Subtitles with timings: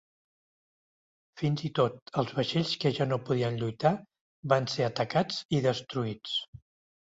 [1.41, 3.93] Fins i tot els vaixells que ja no podien lluitar
[4.57, 6.37] van ser atacats i destruïts.